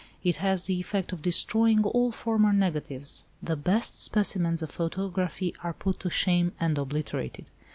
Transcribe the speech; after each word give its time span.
It 0.23 0.37
has 0.37 0.63
the 0.63 0.79
effect 0.79 1.11
of 1.13 1.21
destroying 1.21 1.83
all 1.83 2.11
former 2.11 2.51
negatives—the 2.53 3.55
best 3.55 4.01
specimens 4.01 4.63
of 4.63 4.71
photography 4.71 5.53
are 5.63 5.73
put 5.73 5.99
to 5.99 6.09
shame, 6.09 6.53
and 6.59 6.75
obliterated. 6.79 7.45